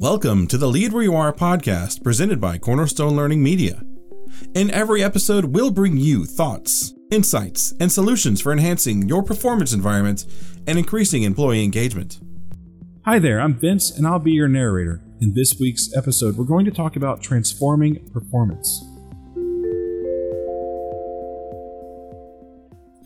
Welcome 0.00 0.46
to 0.46 0.56
the 0.56 0.66
Lead 0.66 0.94
Where 0.94 1.02
You 1.02 1.14
Are 1.14 1.30
podcast 1.30 2.02
presented 2.02 2.40
by 2.40 2.56
Cornerstone 2.56 3.16
Learning 3.16 3.42
Media. 3.42 3.82
In 4.54 4.70
every 4.70 5.04
episode, 5.04 5.44
we'll 5.44 5.70
bring 5.70 5.98
you 5.98 6.24
thoughts, 6.24 6.94
insights, 7.10 7.74
and 7.80 7.92
solutions 7.92 8.40
for 8.40 8.50
enhancing 8.50 9.06
your 9.06 9.22
performance 9.22 9.74
environment 9.74 10.24
and 10.66 10.78
increasing 10.78 11.24
employee 11.24 11.62
engagement. 11.62 12.18
Hi 13.04 13.18
there, 13.18 13.42
I'm 13.42 13.60
Vince, 13.60 13.90
and 13.90 14.06
I'll 14.06 14.18
be 14.18 14.32
your 14.32 14.48
narrator. 14.48 15.02
In 15.20 15.34
this 15.34 15.56
week's 15.60 15.94
episode, 15.94 16.38
we're 16.38 16.46
going 16.46 16.64
to 16.64 16.70
talk 16.70 16.96
about 16.96 17.20
transforming 17.20 18.08
performance. 18.10 18.82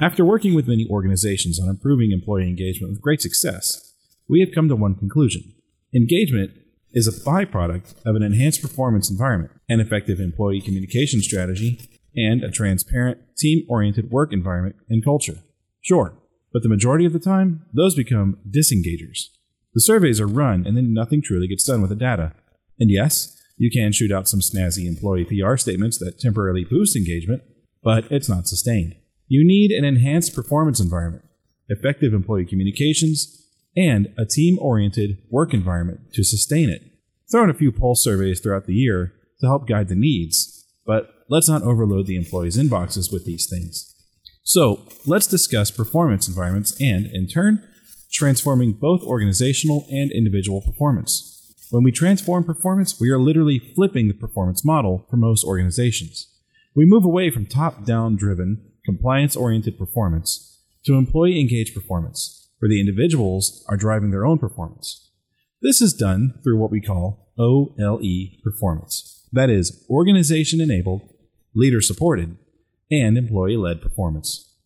After 0.01 0.25
working 0.25 0.55
with 0.55 0.69
many 0.69 0.87
organizations 0.89 1.59
on 1.59 1.69
improving 1.69 2.13
employee 2.13 2.49
engagement 2.49 2.93
with 2.93 3.03
great 3.03 3.21
success, 3.21 3.95
we 4.29 4.39
have 4.39 4.55
come 4.55 4.69
to 4.69 4.77
one 4.77 4.95
conclusion 4.95 5.55
engagement 5.93 6.53
is 6.95 7.07
a 7.07 7.13
byproduct 7.13 7.95
of 8.07 8.17
an 8.17 8.23
enhanced 8.23 8.63
performance 8.63 9.11
environment, 9.11 9.53
an 9.69 9.81
effective 9.81 10.21
employee 10.21 10.61
communication 10.61 11.21
strategy, 11.21 11.91
and 12.17 12.43
a 12.43 12.51
transparent, 12.51 13.19
team 13.37 13.67
oriented 13.69 14.11
work 14.11 14.33
environment 14.33 14.77
and 14.89 15.05
culture. 15.05 15.39
Sure, 15.81 16.15
but 16.53 16.63
the 16.63 16.69
majority 16.69 17.05
of 17.05 17.13
the 17.13 17.19
time, 17.19 17.67
those 17.75 17.95
become 17.95 18.39
disengagers. 18.49 19.31
The 19.75 19.81
surveys 19.81 20.21
are 20.21 20.27
run 20.27 20.65
and 20.67 20.77
then 20.77 20.95
nothing 20.95 21.21
truly 21.21 21.49
gets 21.49 21.65
done 21.65 21.81
with 21.81 21.91
the 21.91 21.97
data. 21.97 22.33
And 22.79 22.91
yes, 22.91 23.37
you 23.57 23.71
can 23.71 23.93
shoot 23.93 24.13
out 24.13 24.29
some 24.29 24.41
snazzy 24.41 24.87
employee 24.87 25.25
PR 25.25 25.57
statements 25.57 25.99
that 25.99 26.19
temporarily 26.19 26.65
boost 26.65 26.97
engagement, 26.97 27.43
but 27.83 28.05
it's 28.11 28.29
not 28.29 28.47
sustained. 28.47 28.95
You 29.27 29.45
need 29.45 29.73
an 29.73 29.85
enhanced 29.85 30.35
performance 30.35 30.81
environment, 30.81 31.25
effective 31.69 32.15
employee 32.15 32.47
communications, 32.47 33.44
and 33.77 34.13
a 34.19 34.25
team 34.25 34.59
oriented 34.61 35.19
work 35.31 35.53
environment 35.53 36.13
to 36.15 36.25
sustain 36.25 36.71
it. 36.71 36.83
Throw 37.31 37.45
in 37.45 37.51
a 37.51 37.55
few 37.55 37.73
pulse 37.73 38.03
surveys 38.03 38.41
throughout 38.41 38.67
the 38.67 38.75
year 38.75 39.13
to 39.41 39.47
help 39.47 39.67
guide 39.67 39.89
the 39.89 39.95
needs, 39.95 40.67
but 40.87 41.25
let's 41.29 41.49
not 41.49 41.63
overload 41.63 42.07
the 42.07 42.17
employees' 42.17 42.57
inboxes 42.57 43.13
with 43.13 43.25
these 43.25 43.49
things. 43.49 43.91
So, 44.43 44.87
let's 45.07 45.27
discuss 45.27 45.71
performance 45.71 46.29
environments 46.29 46.79
and, 46.81 47.07
in 47.07 47.27
turn, 47.27 47.67
transforming 48.13 48.73
both 48.73 49.03
organizational 49.03 49.87
and 49.91 50.13
individual 50.13 50.61
performance. 50.61 51.31
When 51.71 51.83
we 51.83 51.91
transform 51.91 52.45
performance, 52.45 53.01
we 53.01 53.11
are 53.11 53.19
literally 53.19 53.59
flipping 53.59 54.07
the 54.07 54.15
performance 54.15 54.65
model 54.65 55.07
for 55.11 55.17
most 55.17 55.45
organizations. 55.45 56.29
We 56.77 56.85
move 56.85 57.05
away 57.05 57.31
from 57.31 57.47
top 57.47 57.85
down 57.85 58.17
driven, 58.17 58.71
compliance 58.85 59.35
oriented 59.35 59.79
performance 59.79 60.61
to 60.85 60.95
employee 60.95 61.41
engaged 61.41 61.75
performance 61.75 62.44
where 62.65 62.71
the 62.71 62.81
individuals 62.81 63.63
are 63.69 63.77
driving 63.77 64.11
their 64.11 64.25
own 64.25 64.39
performance. 64.39 65.11
This 65.61 65.83
is 65.83 65.93
done 65.93 66.41
through 66.43 66.57
what 66.57 66.71
we 66.71 66.81
call 66.81 67.31
OLE 67.39 68.01
performance. 68.43 69.29
That 69.31 69.51
is, 69.51 69.85
organization 69.91 70.63
enabled, 70.63 71.03
leader 71.55 71.83
supported, 71.83 72.39
and 72.91 73.19
employee 73.19 73.59
led 73.59 73.83
performance. 73.83 74.57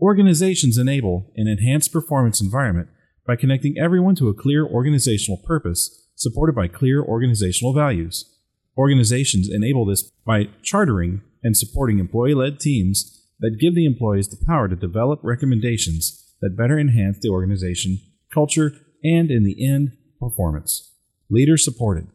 Organizations 0.00 0.78
enable 0.78 1.32
an 1.34 1.48
enhanced 1.48 1.92
performance 1.92 2.40
environment 2.40 2.90
by 3.26 3.34
connecting 3.34 3.76
everyone 3.76 4.14
to 4.14 4.28
a 4.28 4.34
clear 4.34 4.64
organizational 4.64 5.42
purpose 5.44 6.06
supported 6.14 6.54
by 6.54 6.68
clear 6.68 7.02
organizational 7.02 7.74
values. 7.74 8.38
Organizations 8.78 9.50
enable 9.52 9.84
this 9.84 10.12
by 10.24 10.44
chartering 10.62 11.22
and 11.42 11.56
supporting 11.56 11.98
employee 11.98 12.34
led 12.34 12.60
teams 12.60 13.26
that 13.40 13.58
give 13.58 13.74
the 13.74 13.84
employees 13.84 14.28
the 14.28 14.46
power 14.46 14.68
to 14.68 14.76
develop 14.76 15.18
recommendations 15.24 16.21
that 16.42 16.56
better 16.56 16.78
enhance 16.78 17.18
the 17.20 17.30
organization, 17.30 17.98
culture, 18.30 18.72
and 19.02 19.30
in 19.30 19.44
the 19.44 19.66
end, 19.66 19.96
performance. 20.20 20.92
Leaders 21.30 21.64
supported. 21.64 22.08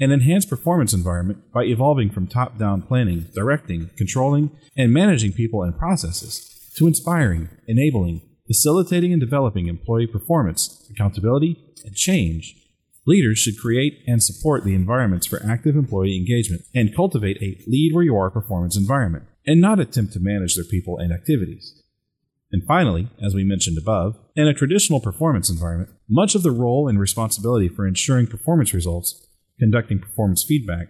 An 0.00 0.10
enhanced 0.10 0.48
performance 0.48 0.92
environment 0.92 1.52
by 1.52 1.64
evolving 1.64 2.10
from 2.10 2.26
top 2.26 2.58
down 2.58 2.82
planning, 2.82 3.26
directing, 3.34 3.90
controlling, 3.96 4.50
and 4.76 4.92
managing 4.92 5.32
people 5.32 5.62
and 5.62 5.76
processes 5.76 6.70
to 6.76 6.86
inspiring, 6.86 7.48
enabling, 7.66 8.22
facilitating, 8.46 9.12
and 9.12 9.20
developing 9.20 9.66
employee 9.66 10.06
performance, 10.06 10.88
accountability, 10.90 11.62
and 11.84 11.94
change. 11.94 12.54
Leaders 13.06 13.38
should 13.38 13.58
create 13.58 14.02
and 14.06 14.22
support 14.22 14.64
the 14.64 14.74
environments 14.74 15.26
for 15.26 15.42
active 15.44 15.74
employee 15.74 16.16
engagement 16.16 16.62
and 16.74 16.94
cultivate 16.94 17.38
a 17.42 17.58
lead 17.66 17.92
where 17.94 18.04
you 18.04 18.16
are 18.16 18.30
performance 18.30 18.76
environment, 18.76 19.24
and 19.46 19.60
not 19.60 19.80
attempt 19.80 20.12
to 20.12 20.20
manage 20.20 20.54
their 20.54 20.64
people 20.64 20.98
and 20.98 21.12
activities. 21.12 21.82
And 22.50 22.62
finally, 22.66 23.08
as 23.22 23.34
we 23.34 23.44
mentioned 23.44 23.76
above, 23.78 24.18
in 24.34 24.46
a 24.46 24.54
traditional 24.54 25.00
performance 25.00 25.50
environment, 25.50 25.90
much 26.08 26.34
of 26.34 26.42
the 26.42 26.50
role 26.50 26.88
and 26.88 26.98
responsibility 26.98 27.68
for 27.68 27.86
ensuring 27.86 28.26
performance 28.26 28.72
results, 28.72 29.26
conducting 29.58 29.98
performance 29.98 30.44
feedback, 30.46 30.88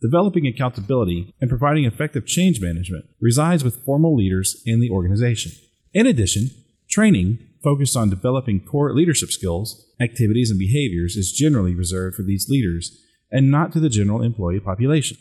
developing 0.00 0.46
accountability, 0.46 1.34
and 1.40 1.50
providing 1.50 1.84
effective 1.84 2.26
change 2.26 2.60
management 2.60 3.06
resides 3.20 3.64
with 3.64 3.84
formal 3.84 4.14
leaders 4.14 4.62
in 4.64 4.80
the 4.80 4.90
organization. 4.90 5.52
In 5.92 6.06
addition, 6.06 6.50
training 6.88 7.38
focused 7.62 7.96
on 7.96 8.08
developing 8.08 8.60
core 8.60 8.94
leadership 8.94 9.30
skills, 9.30 9.86
activities, 10.00 10.50
and 10.50 10.58
behaviors 10.58 11.16
is 11.16 11.32
generally 11.32 11.74
reserved 11.74 12.16
for 12.16 12.22
these 12.22 12.48
leaders 12.48 12.98
and 13.30 13.50
not 13.50 13.72
to 13.72 13.80
the 13.80 13.90
general 13.90 14.22
employee 14.22 14.60
population. 14.60 15.16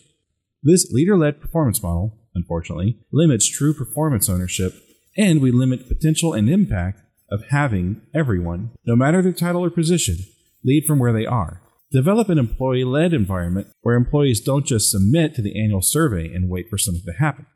This 0.63 0.91
leader 0.91 1.17
led 1.17 1.41
performance 1.41 1.81
model, 1.81 2.17
unfortunately, 2.35 2.99
limits 3.11 3.47
true 3.47 3.73
performance 3.73 4.29
ownership 4.29 4.73
and 5.17 5.41
we 5.41 5.51
limit 5.51 5.87
potential 5.87 6.33
and 6.33 6.49
impact 6.49 7.01
of 7.31 7.45
having 7.49 8.01
everyone, 8.13 8.71
no 8.85 8.95
matter 8.95 9.21
their 9.21 9.33
title 9.33 9.63
or 9.63 9.69
position, 9.69 10.17
lead 10.63 10.85
from 10.85 10.99
where 10.99 11.13
they 11.13 11.25
are. 11.25 11.61
Develop 11.91 12.29
an 12.29 12.37
employee 12.37 12.83
led 12.83 13.13
environment 13.13 13.67
where 13.81 13.95
employees 13.95 14.41
don't 14.41 14.65
just 14.65 14.91
submit 14.91 15.33
to 15.35 15.41
the 15.41 15.59
annual 15.59 15.81
survey 15.81 16.31
and 16.33 16.49
wait 16.49 16.67
for 16.69 16.77
something 16.77 17.03
to 17.05 17.19
happen. 17.19 17.47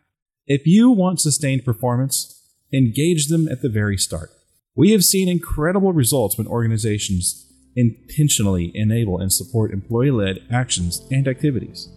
If 0.48 0.66
you 0.66 0.90
want 0.90 1.22
sustained 1.22 1.64
performance, 1.64 2.42
engage 2.74 3.28
them 3.28 3.48
at 3.48 3.62
the 3.62 3.70
very 3.70 3.98
start. 3.98 4.32
We 4.76 4.92
have 4.92 5.04
seen 5.04 5.30
incredible 5.30 5.94
results 5.94 6.38
when 6.38 6.48
organizations 6.48 7.48
intentionally 7.76 8.72
enable 8.74 9.20
and 9.20 9.32
support 9.32 9.72
employee 9.72 10.12
led 10.12 10.40
actions 10.52 11.06
and 11.12 11.28
activities. 11.28 11.90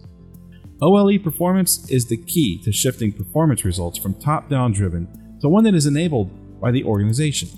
OLE 0.79 1.17
performance 1.17 1.89
is 1.89 2.05
the 2.05 2.17
key 2.17 2.61
to 2.63 2.71
shifting 2.71 3.11
performance 3.11 3.65
results 3.65 3.97
from 3.97 4.13
top 4.13 4.47
down 4.47 4.73
driven 4.73 5.26
to 5.41 5.49
one 5.49 5.63
that 5.63 5.75
is 5.75 5.85
enabled 5.85 6.59
by 6.59 6.71
the 6.71 6.83
organization, 6.83 7.49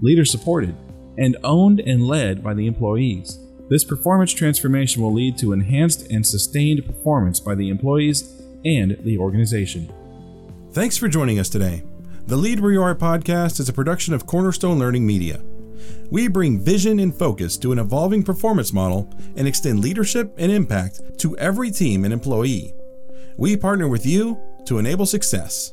leader 0.00 0.24
supported, 0.24 0.74
and 1.18 1.36
owned 1.44 1.80
and 1.80 2.06
led 2.06 2.42
by 2.42 2.54
the 2.54 2.66
employees. 2.66 3.38
This 3.68 3.84
performance 3.84 4.32
transformation 4.32 5.02
will 5.02 5.12
lead 5.12 5.38
to 5.38 5.52
enhanced 5.52 6.10
and 6.10 6.26
sustained 6.26 6.84
performance 6.84 7.40
by 7.40 7.54
the 7.54 7.68
employees 7.68 8.42
and 8.64 8.96
the 9.00 9.18
organization. 9.18 9.92
Thanks 10.72 10.96
for 10.96 11.08
joining 11.08 11.38
us 11.38 11.48
today. 11.48 11.82
The 12.26 12.36
Lead 12.36 12.60
Where 12.60 12.72
You 12.72 12.82
Are 12.82 12.94
podcast 12.94 13.60
is 13.60 13.68
a 13.68 13.72
production 13.72 14.14
of 14.14 14.26
Cornerstone 14.26 14.78
Learning 14.78 15.06
Media. 15.06 15.40
We 16.10 16.28
bring 16.28 16.60
vision 16.60 17.00
and 17.00 17.14
focus 17.14 17.56
to 17.58 17.72
an 17.72 17.78
evolving 17.78 18.22
performance 18.22 18.72
model 18.72 19.12
and 19.36 19.48
extend 19.48 19.80
leadership 19.80 20.34
and 20.38 20.52
impact 20.52 21.00
to 21.18 21.36
every 21.38 21.70
team 21.70 22.04
and 22.04 22.12
employee. 22.12 22.74
We 23.36 23.56
partner 23.56 23.88
with 23.88 24.06
you 24.06 24.40
to 24.66 24.78
enable 24.78 25.06
success. 25.06 25.72